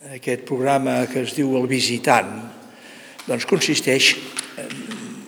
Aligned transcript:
Aquest 0.00 0.46
programa 0.48 1.02
que 1.12 1.20
es 1.26 1.34
diu 1.36 1.50
El 1.58 1.66
Visitant 1.68 2.30
doncs 3.26 3.44
consisteix 3.44 4.14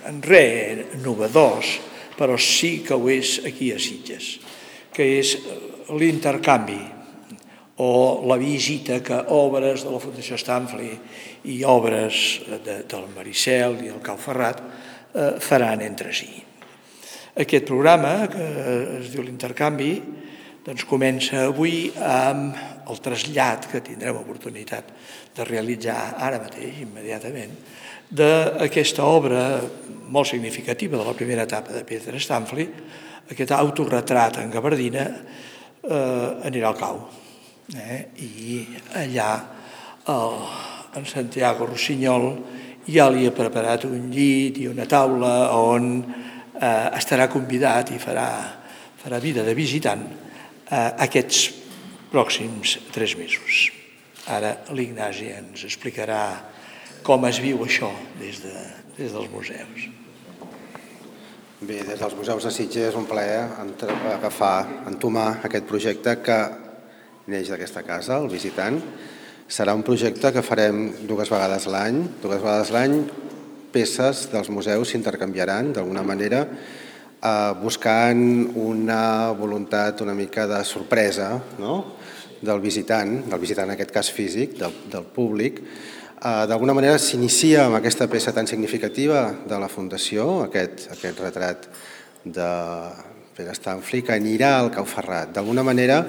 en, 0.09 0.23
res 0.25 0.95
novedós, 1.05 1.75
però 2.17 2.39
sí 2.41 2.79
que 2.81 2.97
ho 2.97 3.11
és 3.13 3.35
aquí 3.45 3.69
a 3.75 3.77
Sitges, 3.77 4.31
que 4.97 5.11
és 5.19 5.35
l'intercanvi 5.93 6.81
o 7.85 8.25
la 8.25 8.41
visita 8.41 9.03
que 9.05 9.21
obres 9.37 9.85
de 9.85 9.93
la 9.93 10.01
Fundació 10.01 10.41
Stanfli 10.41 10.91
i 11.53 11.61
obres 11.69 12.41
de, 12.65 12.81
del 12.89 13.09
Maricel 13.13 13.77
i 13.85 13.93
el 13.93 14.01
Cau 14.01 14.17
Ferrat 14.17 14.65
eh, 14.65 15.33
faran 15.37 15.85
entre 15.85 16.17
si. 16.17 16.33
Aquest 17.37 17.69
programa, 17.69 18.23
que 18.33 18.51
es 19.03 19.13
diu 19.13 19.21
l'intercanvi, 19.21 19.99
doncs 20.65 20.89
comença 20.89 21.51
avui 21.51 21.91
amb 22.01 22.72
el 22.91 23.01
trasllat 23.03 23.69
que 23.71 23.83
tindrem 23.85 24.19
oportunitat 24.21 24.91
de 25.37 25.47
realitzar 25.49 26.15
ara 26.19 26.41
mateix, 26.43 26.83
immediatament, 26.85 27.55
d'aquesta 28.13 29.05
obra 29.09 29.45
molt 30.13 30.29
significativa 30.29 30.99
de 30.99 31.07
la 31.07 31.17
primera 31.17 31.47
etapa 31.49 31.73
de 31.73 31.85
Peter 31.89 32.19
Stanfli, 32.21 32.67
aquest 33.33 33.55
autorretrat 33.57 34.43
en 34.43 34.51
gabardina, 34.53 35.07
eh, 35.83 36.47
anirà 36.49 36.69
al 36.69 36.79
cau. 36.79 37.01
Eh? 37.73 38.01
I 38.21 38.59
allà 39.01 39.31
el, 40.13 40.37
en 40.99 41.07
Santiago 41.07 41.67
Rossinyol 41.67 42.29
ja 42.91 43.09
li 43.09 43.25
ha 43.27 43.33
preparat 43.33 43.87
un 43.89 44.11
llit 44.13 44.59
i 44.61 44.67
una 44.69 44.87
taula 44.91 45.55
on 45.57 45.89
eh, 46.03 46.89
estarà 46.99 47.29
convidat 47.33 47.95
i 47.95 48.01
farà, 48.03 48.29
farà 49.01 49.23
vida 49.23 49.47
de 49.47 49.55
visitant 49.55 50.03
eh, 50.69 50.91
aquests 51.07 51.62
pròxims 52.13 52.77
tres 52.93 53.17
mesos. 53.17 53.71
Ara 54.31 54.53
l'Ignasi 54.77 55.33
ens 55.35 55.65
explicarà 55.67 56.23
com 57.03 57.25
es 57.27 57.41
viu 57.43 57.65
això 57.65 57.91
des, 58.21 58.39
de, 58.45 58.55
des 58.99 59.15
dels 59.15 59.31
museus. 59.33 59.89
Bé, 61.63 61.81
des 61.87 61.99
dels 61.99 62.15
museus 62.19 62.45
de 62.47 62.53
Sitges 62.55 62.91
és 62.91 62.99
un 62.99 63.07
plaer 63.07 63.47
agafar, 64.13 64.85
entomar 64.91 65.41
aquest 65.47 65.67
projecte 65.67 66.17
que 66.23 66.39
neix 67.31 67.51
d'aquesta 67.51 67.85
casa, 67.87 68.19
el 68.19 68.31
visitant. 68.31 68.81
Serà 69.53 69.75
un 69.77 69.85
projecte 69.87 70.33
que 70.35 70.43
farem 70.43 70.89
dues 71.07 71.31
vegades 71.31 71.69
l'any. 71.71 72.01
Dues 72.23 72.43
vegades 72.43 72.73
l'any 72.75 72.97
peces 73.73 74.27
dels 74.33 74.51
museus 74.53 74.93
s'intercanviaran 74.93 75.73
d'alguna 75.73 76.03
manera 76.07 76.45
eh, 77.23 77.53
buscant 77.63 78.53
una 78.59 79.33
voluntat 79.39 80.03
una 80.03 80.15
mica 80.15 80.47
de 80.51 80.65
sorpresa 80.65 81.33
no? 81.59 81.77
del 82.43 82.61
visitant, 82.61 83.23
del 83.31 83.41
visitant 83.41 83.71
en 83.71 83.77
aquest 83.77 83.95
cas 83.95 84.11
físic, 84.11 84.57
del, 84.59 84.75
del 84.91 85.07
públic, 85.07 85.63
eh, 85.63 86.45
d'alguna 86.51 86.75
manera 86.75 86.99
s'inicia 86.99 87.69
amb 87.69 87.79
aquesta 87.79 88.09
peça 88.11 88.35
tan 88.35 88.51
significativa 88.51 89.29
de 89.47 89.61
la 89.63 89.71
Fundació, 89.71 90.43
aquest, 90.49 90.89
aquest 90.97 91.23
retrat 91.23 91.69
de 92.25 92.51
Pere 93.33 93.55
Stanfli, 93.57 94.03
que 94.05 94.13
anirà 94.13 94.57
al 94.59 94.73
Cau 94.75 94.85
Ferrat. 94.85 95.31
D'alguna 95.33 95.63
manera 95.65 96.03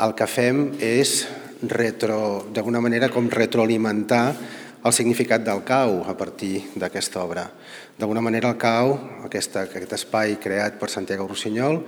el 0.00 0.14
que 0.14 0.26
fem 0.30 0.62
és 0.78 1.26
retro, 1.66 2.46
d'alguna 2.54 2.80
manera 2.80 3.10
com 3.10 3.26
retroalimentar 3.30 4.22
el 4.88 4.96
significat 4.96 5.44
del 5.44 5.60
cau 5.68 6.02
a 6.08 6.14
partir 6.16 6.64
d'aquesta 6.74 7.20
obra. 7.22 7.44
D'alguna 7.98 8.22
manera 8.24 8.50
el 8.50 8.58
cau, 8.60 8.94
aquesta, 9.26 9.66
aquest 9.66 9.92
espai 9.98 10.38
creat 10.40 10.78
per 10.80 10.88
Santiago 10.90 11.28
Rossinyol, 11.28 11.82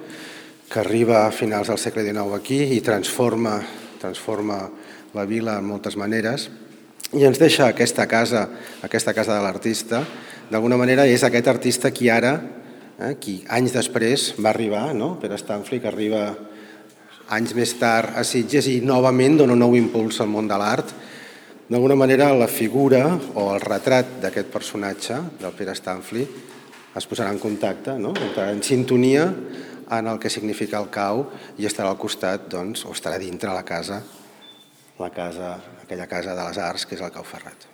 que 0.71 0.81
arriba 0.81 1.25
a 1.25 1.33
finals 1.35 1.73
del 1.73 1.81
segle 1.81 2.05
XIX 2.07 2.37
aquí 2.37 2.61
i 2.77 2.81
transforma, 2.85 3.57
transforma 3.99 4.61
la 5.17 5.25
vila 5.27 5.57
en 5.59 5.67
moltes 5.67 5.97
maneres, 5.99 6.51
i 7.11 7.25
ens 7.27 7.41
deixa 7.43 7.67
aquesta 7.67 8.07
casa, 8.07 8.45
aquesta 8.87 9.15
casa 9.17 9.35
de 9.35 9.43
l'artista, 9.43 10.05
d'alguna 10.51 10.79
manera 10.79 11.09
és 11.11 11.25
aquest 11.27 11.49
artista 11.51 11.91
qui 11.91 12.11
ara, 12.13 12.37
eh, 13.01 13.17
qui 13.19 13.41
anys 13.49 13.75
després 13.75 14.31
va 14.39 14.53
arribar, 14.53 14.93
no? 14.95 15.17
Pere 15.19 15.39
Stanfli, 15.41 15.81
que 15.81 15.91
arriba 15.91 16.29
anys 17.31 17.55
més 17.55 17.73
tard 17.79 18.15
a 18.19 18.23
Sitges 18.27 18.69
i 18.71 18.81
novament 18.83 19.39
dona 19.39 19.55
un 19.55 19.63
nou 19.63 19.75
impuls 19.79 20.21
al 20.21 20.31
món 20.31 20.51
de 20.51 20.59
l'art. 20.59 20.95
D'alguna 21.71 21.95
manera 21.95 22.33
la 22.35 22.49
figura 22.51 23.05
o 23.39 23.45
el 23.55 23.61
retrat 23.63 24.17
d'aquest 24.23 24.49
personatge, 24.51 25.21
del 25.39 25.53
Pere 25.55 25.77
Stanfli, 25.79 26.25
es 26.99 27.07
posarà 27.07 27.31
en 27.31 27.39
contacte, 27.39 27.95
no? 27.95 28.11
entrarà 28.11 28.51
en 28.51 28.63
sintonia 28.67 29.29
en 29.95 30.09
el 30.11 30.19
que 30.19 30.33
significa 30.35 30.81
el 30.83 30.89
cau 30.91 31.29
i 31.63 31.69
estarà 31.71 31.93
al 31.93 32.01
costat, 32.01 32.49
doncs, 32.51 32.83
o 32.87 32.91
estarà 32.91 33.21
dintre 33.23 33.55
la 33.55 33.63
casa, 33.63 34.01
la 34.99 35.13
casa 35.15 35.55
aquella 35.91 36.07
casa 36.07 36.35
de 36.35 36.43
les 36.47 36.59
arts 36.59 36.87
que 36.87 36.95
és 36.95 37.01
el 37.03 37.11
Cau 37.11 37.25
Ferrat. 37.27 37.67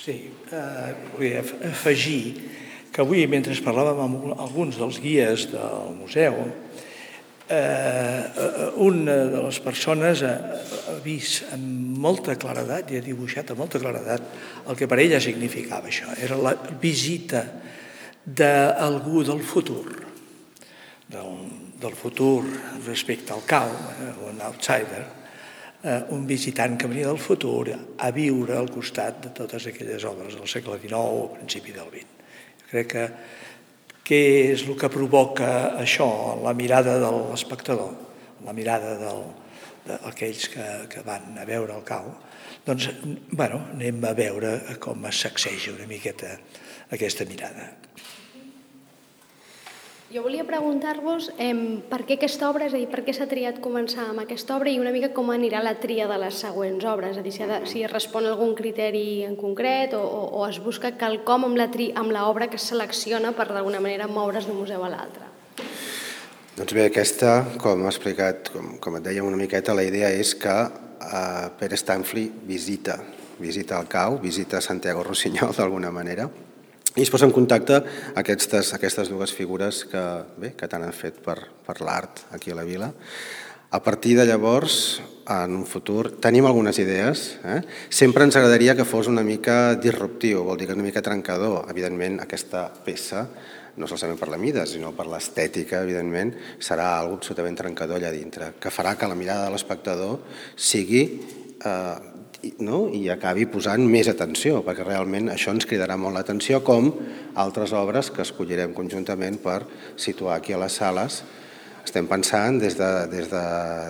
Sí, 0.00 0.14
eh, 0.52 0.92
vull 1.16 1.34
afegir 1.40 2.20
que 2.92 3.02
avui, 3.04 3.26
mentre 3.28 3.56
parlàvem 3.64 4.00
amb 4.04 4.28
alguns 4.36 4.78
dels 4.80 5.00
guies 5.00 5.50
del 5.52 5.92
museu, 5.98 6.38
eh, 7.48 8.72
una 8.82 9.16
de 9.30 9.42
les 9.44 9.58
persones 9.62 10.22
ha, 10.26 10.34
ha 10.90 10.96
vist 11.04 11.46
amb 11.54 11.98
molta 12.02 12.36
claredat 12.40 12.90
i 12.90 12.98
ha 12.98 13.04
dibuixat 13.04 13.52
amb 13.52 13.62
molta 13.62 13.80
claredat 13.82 14.66
el 14.66 14.78
que 14.78 14.88
per 14.90 14.98
ella 15.02 15.20
significava 15.22 15.90
això. 15.90 16.10
Era 16.18 16.38
la 16.40 16.54
visita 16.80 17.44
d'algú 18.26 19.22
del 19.26 19.42
futur, 19.46 19.86
del, 21.06 21.38
del 21.78 21.94
futur 21.94 22.42
respecte 22.86 23.32
al 23.32 23.46
cau, 23.46 23.70
eh, 23.70 24.10
un 24.26 24.42
outsider, 24.48 25.04
eh, 25.82 26.02
un 26.10 26.26
visitant 26.26 26.76
que 26.76 26.90
venia 26.90 27.06
del 27.12 27.22
futur 27.22 27.70
a 27.70 28.10
viure 28.10 28.58
al 28.58 28.70
costat 28.74 29.22
de 29.28 29.34
totes 29.36 29.70
aquelles 29.70 30.04
obres 30.04 30.34
del 30.34 30.50
segle 30.50 30.80
XIX 30.82 31.22
o 31.22 31.32
principi 31.38 31.74
del 31.76 31.90
XX. 31.92 32.12
Crec 32.66 32.88
que 32.90 33.08
què 34.06 34.20
és 34.52 34.62
el 34.66 34.76
que 34.78 34.90
provoca 34.92 35.48
això, 35.82 36.06
la 36.44 36.54
mirada 36.54 36.94
de 37.02 37.10
l'espectador, 37.16 37.90
la 38.46 38.54
mirada 38.54 38.94
d'aquells 39.86 40.46
que, 40.52 40.66
que 40.92 41.02
van 41.06 41.34
a 41.42 41.46
veure 41.48 41.74
el 41.74 41.82
cau, 41.86 42.12
doncs, 42.66 42.88
bueno, 43.30 43.62
anem 43.74 44.04
a 44.06 44.14
veure 44.18 44.52
com 44.82 45.04
es 45.10 45.24
sacseja 45.26 45.74
una 45.74 45.88
miqueta 45.90 46.36
aquesta 46.94 47.26
mirada. 47.26 47.72
Jo 50.06 50.22
volia 50.22 50.44
preguntar-vos 50.46 51.32
eh, 51.34 51.82
per 51.90 52.04
què 52.06 52.14
aquesta 52.14 52.46
obra, 52.46 52.68
és 52.68 52.74
a 52.76 52.78
dir, 52.78 52.86
per 52.86 53.00
què 53.02 53.10
s'ha 53.10 53.26
triat 53.26 53.56
començar 53.58 54.04
amb 54.06 54.22
aquesta 54.22 54.54
obra 54.54 54.70
i 54.70 54.78
una 54.78 54.92
mica 54.94 55.08
com 55.16 55.32
anirà 55.34 55.58
la 55.64 55.72
tria 55.82 56.06
de 56.06 56.18
les 56.22 56.38
següents 56.44 56.86
obres, 56.86 57.16
és 57.16 57.18
a 57.18 57.24
dir, 57.24 57.32
si, 57.34 57.42
de, 57.50 57.58
si 57.66 57.82
respon 57.90 58.28
a 58.28 58.30
algun 58.36 58.54
criteri 58.54 59.24
en 59.26 59.34
concret 59.34 59.98
o, 59.98 60.04
o, 60.06 60.22
o 60.38 60.46
es 60.46 60.60
busca 60.62 60.92
quelcom 60.94 61.48
amb 61.48 61.58
la 61.58 61.66
tri, 61.74 61.90
amb 61.90 62.14
l'obra 62.14 62.46
que 62.46 62.54
es 62.54 62.68
selecciona 62.70 63.34
per 63.34 63.48
d'alguna 63.50 63.82
manera 63.82 64.06
moure's 64.06 64.46
d'un 64.46 64.62
museu 64.62 64.86
a 64.86 64.94
l'altre. 64.94 65.26
Doncs 66.54 66.78
bé, 66.78 66.86
aquesta, 66.86 67.40
com 67.58 67.82
ha 67.82 67.90
explicat, 67.90 68.54
com, 68.54 68.76
com 68.78 69.00
et 69.00 69.10
deia 69.10 69.26
una 69.26 69.42
miqueta, 69.42 69.74
la 69.74 69.90
idea 69.90 70.14
és 70.14 70.36
que 70.38 70.54
eh, 70.54 71.46
Pere 71.58 71.82
Stanfli 71.82 72.28
visita, 72.46 73.00
visita 73.42 73.82
el 73.82 73.90
cau, 73.90 74.20
visita 74.22 74.62
Santiago 74.62 75.02
Rossinyol 75.02 75.58
d'alguna 75.58 75.90
manera, 75.90 76.30
i 76.96 77.04
es 77.04 77.10
posa 77.12 77.28
en 77.28 77.34
contacte 77.36 77.82
aquestes, 78.16 78.72
aquestes 78.72 79.10
dues 79.12 79.34
figures 79.36 79.84
que, 79.90 80.04
bé, 80.40 80.54
que 80.56 80.68
tant 80.68 80.84
han 80.86 80.96
fet 80.96 81.20
per, 81.24 81.36
per 81.66 81.82
l'art 81.84 82.24
aquí 82.32 82.54
a 82.54 82.56
la 82.56 82.64
vila. 82.64 82.88
A 83.76 83.82
partir 83.82 84.14
de 84.16 84.24
llavors, 84.24 85.02
en 85.28 85.58
un 85.58 85.66
futur, 85.66 86.14
tenim 86.22 86.46
algunes 86.48 86.78
idees. 86.80 87.26
Eh? 87.44 87.60
Sempre 87.90 88.24
ens 88.24 88.38
agradaria 88.38 88.76
que 88.78 88.86
fos 88.88 89.10
una 89.10 89.26
mica 89.26 89.74
disruptiu, 89.76 90.44
vol 90.46 90.56
dir 90.56 90.70
que 90.70 90.78
una 90.78 90.86
mica 90.86 91.04
trencador. 91.04 91.66
Evidentment, 91.68 92.20
aquesta 92.24 92.68
peça, 92.86 93.26
no 93.76 93.88
solament 93.90 94.20
per 94.22 94.30
la 94.32 94.40
mida, 94.40 94.64
sinó 94.64 94.94
per 94.96 95.08
l'estètica, 95.10 95.82
evidentment, 95.84 96.32
serà 96.62 96.94
algo 96.96 97.18
absolutament 97.18 97.58
trencador 97.58 98.00
allà 98.00 98.12
dintre, 98.14 98.54
que 98.62 98.72
farà 98.72 98.96
que 98.96 99.10
la 99.10 99.18
mirada 99.18 99.50
de 99.50 99.52
l'espectador 99.52 100.22
sigui 100.56 101.02
eh, 101.60 101.96
no? 102.64 102.86
i 102.92 103.06
acabi 103.12 103.46
posant 103.50 103.84
més 103.88 104.08
atenció, 104.10 104.62
perquè 104.66 104.84
realment 104.86 105.30
això 105.32 105.54
ens 105.54 105.66
cridarà 105.68 105.96
molt 106.00 106.16
l'atenció, 106.18 106.62
com 106.66 106.92
altres 107.34 107.74
obres 107.76 108.10
que 108.14 108.24
escollirem 108.24 108.74
conjuntament 108.76 109.38
per 109.42 109.62
situar 109.96 110.38
aquí 110.38 110.56
a 110.56 110.60
les 110.62 110.78
sales. 110.80 111.22
Estem 111.86 112.08
pensant 112.10 112.58
des 112.62 112.78
de, 112.78 112.90
des 113.12 113.30
de, 113.30 113.46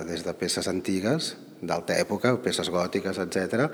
des 0.09 0.23
de 0.25 0.33
peces 0.37 0.69
antigues, 0.69 1.35
d'alta 1.61 1.97
època, 1.97 2.35
peces 2.43 2.69
gòtiques, 2.69 3.17
etc, 3.23 3.69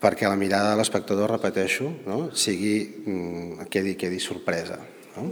perquè 0.00 0.28
la 0.28 0.38
mirada 0.38 0.72
de 0.72 0.80
l'espectador, 0.80 1.30
repeteixo, 1.34 1.90
no? 2.06 2.20
sigui, 2.32 2.76
mm, 3.04 3.68
quedi, 3.72 3.96
quedi 4.00 4.20
sorpresa. 4.22 4.78
No? 5.16 5.26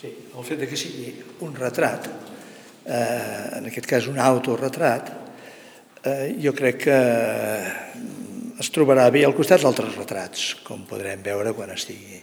Sí, 0.00 0.12
el 0.36 0.44
fet 0.46 0.62
que 0.68 0.78
sigui 0.78 1.10
un 1.44 1.56
retrat, 1.56 2.06
eh, 2.86 3.58
en 3.58 3.66
aquest 3.68 3.88
cas 3.88 4.06
un 4.08 4.20
autoretrat, 4.22 5.10
eh, 6.04 6.36
jo 6.40 6.52
crec 6.56 6.82
que 6.84 6.98
es 8.60 8.70
trobarà 8.74 9.08
bé 9.12 9.24
al 9.24 9.36
costat 9.36 9.64
d'altres 9.64 9.96
retrats, 9.96 10.46
com 10.66 10.84
podrem 10.88 11.22
veure 11.24 11.54
quan 11.56 11.72
estigui 11.74 12.20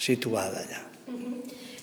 situada 0.00 0.64
allà. 0.64 0.84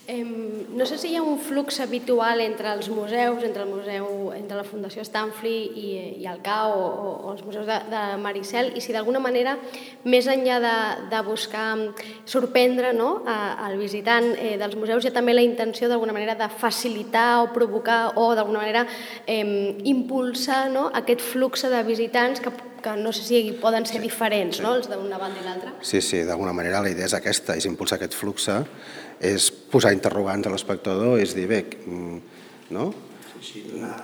No 0.08 0.86
sé 0.86 0.98
si 0.98 1.10
hi 1.12 1.18
ha 1.18 1.22
un 1.22 1.36
flux 1.38 1.82
habitual 1.84 2.40
entre 2.40 2.72
els 2.72 2.88
museus, 2.88 3.44
entre 3.44 3.64
el 3.66 3.70
museu, 3.70 4.32
entre 4.32 4.56
la 4.56 4.64
Fundació 4.64 5.04
Stanfli 5.04 5.56
i, 5.68 5.88
i 6.24 6.28
el 6.32 6.40
CAO 6.46 6.78
o, 6.80 7.10
o 7.28 7.34
els 7.34 7.44
museus 7.44 7.68
de, 7.68 7.76
de 7.92 8.04
Maricel 8.22 8.72
i 8.80 8.84
si 8.84 8.96
d'alguna 8.96 9.20
manera, 9.20 9.58
més 10.08 10.30
enllà 10.32 10.62
de, 10.64 10.76
de 11.12 11.22
buscar 11.28 11.66
sorprendre 12.24 12.94
no, 12.96 13.10
al 13.28 13.76
visitant 13.82 14.30
eh, 14.38 14.56
dels 14.62 14.78
museus, 14.80 15.04
hi 15.04 15.12
ha 15.12 15.18
també 15.18 15.36
la 15.36 15.44
intenció 15.44 15.92
d'alguna 15.92 16.16
manera 16.16 16.38
de 16.40 16.48
facilitar 16.56 17.44
o 17.44 17.52
provocar 17.52 18.14
o 18.16 18.30
d'alguna 18.32 18.64
manera 18.64 18.86
eh, 19.26 19.76
impulsar 19.92 20.70
no, 20.72 20.88
aquest 20.96 21.26
flux 21.34 21.68
de 21.68 21.84
visitants 21.84 22.40
que, 22.40 22.54
que 22.84 22.96
no 23.00 23.12
sé 23.14 23.24
si 23.26 23.42
poden 23.62 23.86
ser 23.86 24.02
diferents, 24.04 24.60
sí. 24.60 24.64
no, 24.66 24.76
els 24.78 24.90
d'una 24.92 25.20
banda 25.22 25.42
i 25.42 25.46
l'altra. 25.46 25.74
Sí, 25.82 26.02
sí, 26.02 26.24
d'alguna 26.28 26.54
manera 26.56 26.82
la 26.86 26.92
idea 26.94 27.08
és 27.10 27.16
aquesta, 27.18 27.58
és 27.58 27.68
impulsar 27.70 27.98
aquest 28.00 28.18
flux 28.18 28.48
és 29.18 29.50
posar 29.72 29.94
interrogants 29.96 30.48
a 30.48 30.54
l'espectador, 30.54 31.18
és 31.20 31.34
dir, 31.34 31.48
bé, 31.50 31.64
mm, 31.86 32.18
no? 32.78 32.92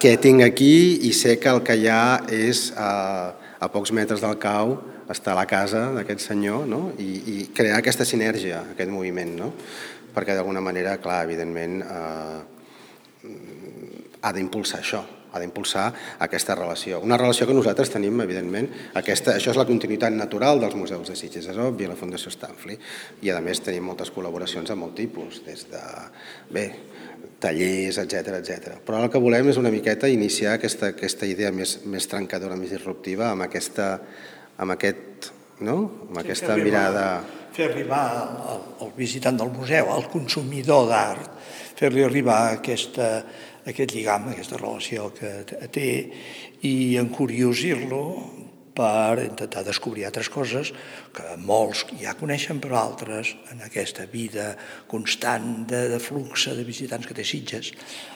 què 0.02 0.14
tinc 0.22 0.44
aquí 0.46 1.00
i 1.08 1.14
sé 1.14 1.40
que 1.42 1.50
el 1.50 1.64
que 1.66 1.76
hi 1.78 1.88
ha 1.90 2.22
és 2.30 2.68
a, 2.78 3.34
a 3.60 3.70
pocs 3.74 3.92
metres 3.92 4.22
del 4.22 4.38
cau 4.42 4.78
està 5.10 5.34
a 5.34 5.40
la 5.40 5.48
casa 5.50 5.88
d'aquest 5.96 6.22
senyor 6.22 6.68
no? 6.70 6.92
I, 7.02 7.10
i 7.34 7.36
crear 7.56 7.80
aquesta 7.80 8.06
sinergia, 8.06 8.62
aquest 8.76 8.92
moviment, 8.94 9.34
no? 9.40 9.52
perquè 10.14 10.36
d'alguna 10.38 10.62
manera, 10.62 11.00
clar, 11.02 11.24
evidentment, 11.26 11.82
eh, 11.82 12.54
ha 14.22 14.32
d'impulsar 14.36 14.80
això, 14.84 15.02
ha 15.34 15.42
d'impulsar 15.42 15.88
aquesta 16.24 16.56
relació. 16.56 17.02
Una 17.04 17.18
relació 17.18 17.48
que 17.50 17.58
nosaltres 17.58 17.92
tenim, 17.94 18.22
evidentment, 18.22 18.70
aquesta, 19.00 19.36
això 19.38 19.52
és 19.52 19.60
la 19.60 19.68
continuïtat 19.70 20.14
natural 20.14 20.62
dels 20.62 20.78
museus 20.78 21.10
de 21.10 21.18
Sitges, 21.18 21.50
és 21.50 21.60
obvi, 21.60 21.90
la 21.90 21.98
Fundació 22.00 22.32
Stanfli, 22.34 22.78
i 23.26 23.34
a 23.34 23.42
més 23.42 23.64
tenim 23.66 23.90
moltes 23.90 24.14
col·laboracions 24.14 24.70
de 24.70 24.78
molt 24.78 24.96
tipus, 25.00 25.42
des 25.48 25.66
de, 25.74 25.84
bé, 26.54 26.68
tallers, 27.44 28.00
etc 28.04 28.38
etc. 28.40 28.80
Però 28.86 29.02
el 29.04 29.12
que 29.12 29.22
volem 29.22 29.50
és 29.52 29.60
una 29.60 29.74
miqueta 29.74 30.10
iniciar 30.12 30.58
aquesta, 30.58 30.94
aquesta 30.94 31.28
idea 31.30 31.52
més, 31.52 31.80
més 31.90 32.08
trencadora, 32.08 32.58
més 32.60 32.72
disruptiva, 32.76 33.32
amb, 33.34 33.48
aquesta, 33.50 33.96
amb 34.58 34.78
aquest, 34.78 35.32
no? 35.62 35.80
amb 36.10 36.22
aquesta 36.24 36.60
mirada... 36.62 37.08
Fer 37.54 37.68
arribar 37.70 38.04
al, 38.50 38.92
visitant 38.98 39.38
del 39.38 39.52
museu, 39.54 39.92
al 39.94 40.08
consumidor 40.10 40.88
d'art, 40.90 41.30
fer-li 41.78 42.02
arribar 42.06 42.40
aquesta, 42.56 43.10
aquest 43.70 43.94
lligam, 43.94 44.32
aquesta 44.32 44.58
relació 44.58 45.12
que 45.14 45.44
té 45.74 45.90
i 46.66 46.98
encuriosir-lo 47.02 48.04
per 48.74 49.22
intentar 49.22 49.62
descobrir 49.66 50.08
altres 50.08 50.30
coses 50.34 50.72
que 51.14 51.36
molts 51.46 51.86
ja 52.02 52.16
coneixen, 52.18 52.60
però 52.62 52.80
altres 52.82 53.36
en 53.54 53.62
aquesta 53.66 54.08
vida 54.10 54.54
constant 54.90 55.68
de, 55.70 55.86
de 55.94 56.00
flux 56.02 56.50
de 56.50 56.66
visitants 56.66 57.06
que 57.08 57.18
té 57.18 57.26
Sitges, 57.28 57.70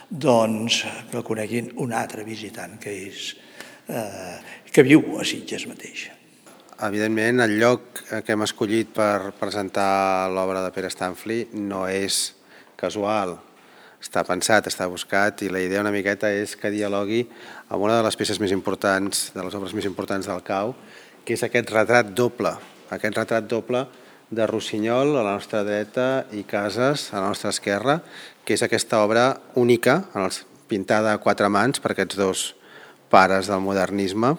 doncs 0.10 0.82
que 1.12 1.26
coneguin 1.26 1.76
un 1.84 1.94
altre 1.94 2.26
visitant 2.26 2.78
que 2.82 2.96
és 3.06 3.34
eh, 3.88 4.38
que 4.74 4.86
viu 4.88 5.20
a 5.22 5.28
Sitges 5.28 5.70
mateix. 5.70 6.08
Evidentment, 6.78 7.40
el 7.42 7.56
lloc 7.58 8.04
que 8.22 8.36
hem 8.36 8.44
escollit 8.46 8.92
per 8.94 9.32
presentar 9.40 10.30
l'obra 10.30 10.62
de 10.62 10.70
Pere 10.76 10.92
Stanfli 10.94 11.48
no 11.58 11.88
és 11.90 12.36
casual, 12.78 13.32
està 13.98 14.22
pensat, 14.28 14.68
està 14.70 14.86
buscat 14.86 15.42
i 15.42 15.50
la 15.50 15.64
idea 15.64 15.82
una 15.82 15.94
miqueta 15.96 16.30
és 16.30 16.54
que 16.54 16.70
dialogui 16.70 17.24
amb 17.74 17.82
una 17.82 17.96
de 17.98 18.04
les 18.06 18.18
peces 18.20 18.38
més 18.38 18.54
importants, 18.54 19.32
de 19.34 19.42
les 19.42 19.58
obres 19.58 19.74
més 19.74 19.88
importants 19.90 20.30
del 20.30 20.44
Cau, 20.46 20.76
que 21.26 21.34
és 21.34 21.42
aquest 21.48 21.74
retrat 21.74 22.12
doble, 22.14 22.52
aquest 22.94 23.18
retrat 23.18 23.48
doble 23.50 23.82
de 24.30 24.46
Rossinyol 24.46 25.16
a 25.18 25.24
la 25.26 25.34
nostra 25.40 25.64
dreta 25.66 26.28
i 26.30 26.44
Cases 26.46 27.08
a 27.10 27.24
la 27.24 27.32
nostra 27.32 27.50
esquerra, 27.56 28.04
que 28.46 28.54
és 28.54 28.62
aquesta 28.62 29.02
obra 29.02 29.32
única, 29.58 30.04
pintada 30.70 31.16
a 31.16 31.24
quatre 31.26 31.50
mans 31.50 31.82
per 31.82 31.96
aquests 31.96 32.22
dos 32.22 32.46
pares 33.10 33.50
del 33.50 33.66
modernisme, 33.66 34.36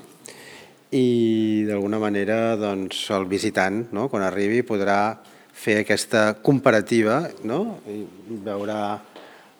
i 0.94 1.64
d'alguna 1.68 1.98
manera 2.00 2.56
doncs, 2.56 3.02
el 3.12 3.26
visitant, 3.28 3.82
no, 3.92 4.08
quan 4.08 4.24
arribi, 4.24 4.62
podrà 4.64 5.18
fer 5.58 5.80
aquesta 5.82 6.38
comparativa 6.44 7.20
no? 7.48 7.80
i 7.90 8.04
veurà 8.46 8.96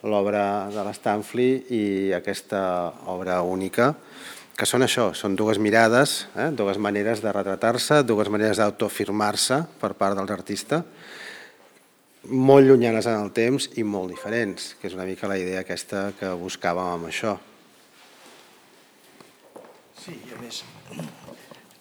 l'obra 0.08 0.70
de 0.72 0.84
l'Stanfli 0.86 1.48
i 1.74 1.84
aquesta 2.14 2.60
obra 3.10 3.40
única, 3.42 3.92
que 4.58 4.66
són 4.66 4.86
això, 4.86 5.10
són 5.14 5.36
dues 5.38 5.58
mirades, 5.62 6.24
eh? 6.38 6.48
dues 6.54 6.78
maneres 6.82 7.20
de 7.22 7.34
retratar-se, 7.34 8.02
dues 8.06 8.30
maneres 8.30 8.62
d'autofirmar-se 8.62 9.60
per 9.82 9.92
part 9.98 10.16
dels 10.18 10.32
artistes, 10.34 10.86
molt 12.28 12.66
llunyanes 12.66 13.06
en 13.06 13.20
el 13.20 13.30
temps 13.34 13.68
i 13.78 13.84
molt 13.86 14.10
diferents, 14.14 14.72
que 14.80 14.90
és 14.90 14.96
una 14.96 15.06
mica 15.06 15.30
la 15.30 15.38
idea 15.38 15.62
aquesta 15.66 16.08
que 16.18 16.32
buscàvem 16.40 16.94
amb 16.96 17.10
això. 17.10 17.36
Sí, 19.98 20.18
a 20.34 20.42
més, 20.42 20.62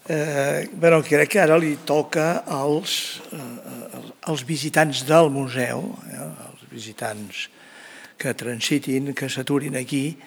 eh, 0.07 0.69
bueno, 0.73 1.01
crec 1.03 1.29
que 1.35 1.41
ara 1.43 1.57
li 1.59 1.75
toca 1.85 2.43
als, 2.47 3.21
eh, 3.31 4.01
als 4.21 4.43
visitants 4.47 5.03
del 5.07 5.29
museu, 5.29 5.83
eh, 6.07 6.27
els 6.51 6.67
visitants 6.71 7.47
que 8.17 8.33
transitin, 8.33 9.13
que 9.13 9.29
s'aturin 9.29 9.75
aquí, 9.75 10.17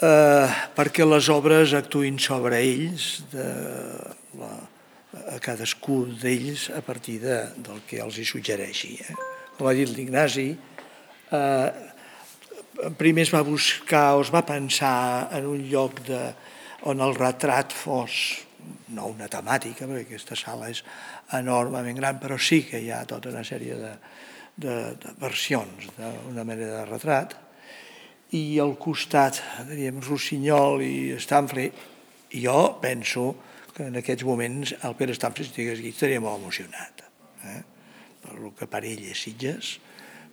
eh, 0.00 0.48
perquè 0.74 1.04
les 1.06 1.28
obres 1.28 1.74
actuïn 1.74 2.18
sobre 2.18 2.62
ells, 2.62 3.24
de 3.32 3.48
la, 4.38 4.52
a 5.34 5.38
cadascú 5.38 6.06
d'ells 6.06 6.70
a 6.70 6.80
partir 6.80 7.20
de, 7.20 7.38
del 7.58 7.82
que 7.86 8.00
els 8.00 8.18
hi 8.18 8.24
suggereixi. 8.24 8.96
Eh? 9.02 9.16
Com 9.58 9.68
ha 9.68 9.74
dit 9.76 9.90
l'Ignasi, 9.92 10.54
eh, 11.32 11.70
primer 12.98 13.26
es 13.26 13.34
va 13.34 13.42
buscar 13.44 14.16
o 14.16 14.22
es 14.22 14.30
va 14.32 14.46
pensar 14.46 15.28
en 15.36 15.46
un 15.46 15.60
lloc 15.68 16.00
de, 16.06 16.22
on 16.88 17.02
el 17.04 17.14
retrat 17.14 17.74
fos 17.74 18.16
no 18.94 19.08
una 19.10 19.28
temàtica, 19.30 19.86
perquè 19.88 20.04
aquesta 20.06 20.36
sala 20.38 20.68
és 20.70 20.82
enormement 21.38 21.96
gran, 21.98 22.18
però 22.22 22.38
sí 22.38 22.62
que 22.68 22.80
hi 22.82 22.90
ha 22.92 23.02
tota 23.08 23.32
una 23.32 23.44
sèrie 23.46 23.78
de, 23.78 23.92
de, 24.56 24.74
de 25.00 25.14
versions 25.20 25.88
d'una 25.96 26.44
manera 26.44 26.82
de 26.82 26.90
retrat, 26.90 27.36
i 28.32 28.58
al 28.62 28.76
costat, 28.80 29.42
diríem, 29.68 30.00
Rossinyol 30.04 30.82
i 30.84 30.94
Stanfrey, 31.20 31.72
jo 32.32 32.58
penso 32.80 33.26
que 33.72 33.88
en 33.88 33.98
aquests 34.00 34.24
moments 34.24 34.72
el 34.84 34.96
Pere 34.96 35.16
Stanfrey, 35.16 35.44
si 35.44 35.52
estigués 35.52 35.80
aquí, 35.80 35.92
estaria 35.92 36.20
molt 36.20 36.40
emocionat. 36.40 37.04
Eh? 37.48 37.60
Per 38.22 38.38
lo 38.40 38.52
que 38.56 38.68
per 38.70 38.84
ell 38.88 39.04
és 39.10 39.20
Sitges, 39.20 39.74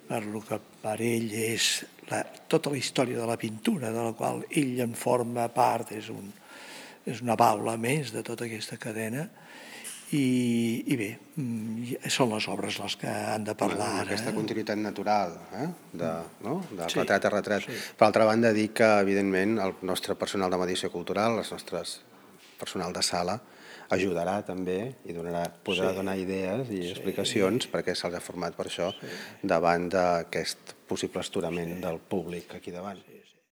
per 0.10 0.24
lo 0.26 0.42
que 0.42 0.58
per 0.82 0.98
ell 1.06 1.30
és 1.38 1.70
la, 2.10 2.24
tota 2.50 2.72
la 2.74 2.80
història 2.80 3.20
de 3.22 3.28
la 3.30 3.38
pintura, 3.38 3.92
de 3.94 4.08
la 4.10 4.16
qual 4.18 4.42
ell 4.50 4.80
en 4.82 4.96
forma 4.98 5.46
part, 5.54 5.94
és, 5.94 6.10
un, 6.10 6.32
és 7.06 7.22
una 7.22 7.38
baula 7.38 7.78
més 7.78 8.14
de 8.16 8.26
tota 8.26 8.48
aquesta 8.50 8.80
cadena, 8.82 9.28
i, 10.10 10.82
i 10.89 10.96
bé, 10.98 11.10
mm, 11.38 12.00
són 12.10 12.32
les 12.34 12.48
obres 12.50 12.80
les 12.82 12.96
que 12.98 13.10
han 13.10 13.44
de 13.46 13.54
parlar 13.58 13.89
ara. 14.00 14.08
Aquesta 14.08 14.34
continuïtat 14.34 14.80
natural, 14.82 15.36
eh? 15.54 15.68
de, 15.94 16.10
no? 16.46 16.56
de 16.72 16.88
sí, 16.89 16.98
retrat 16.98 17.28
a 17.30 17.34
retrat. 17.36 17.68
Sí. 17.68 17.78
Per 18.00 18.08
altra 18.08 18.25
banda, 18.25 18.50
dir 18.56 18.72
que, 18.74 18.88
evidentment, 19.04 19.60
el 19.62 19.75
nostre 19.86 20.18
personal 20.18 20.50
de 20.50 20.58
mediació 20.63 20.89
cultural, 20.89 21.38
els 21.44 21.54
nostres 21.54 22.00
personal 22.58 22.96
de 22.96 23.06
sala, 23.06 23.38
ajudarà 23.96 24.39
també 24.46 24.79
i 25.10 25.15
donarà, 25.15 25.46
podrà 25.65 25.91
sí. 25.91 26.00
donar 26.00 26.17
idees 26.22 26.69
i 26.69 26.81
sí. 26.84 26.91
explicacions 26.93 27.69
perquè 27.72 27.96
se'ls 27.98 28.17
ha 28.17 28.24
format 28.24 28.58
per 28.58 28.67
això 28.69 28.91
sí. 28.98 29.13
davant 29.53 29.89
d'aquest 29.93 30.75
possible 30.89 31.24
astorament 31.24 31.77
sí. 31.77 31.81
del 31.86 32.01
públic 32.12 32.53
aquí 32.60 32.75
davant. 32.75 33.01
Sí. 33.05 33.19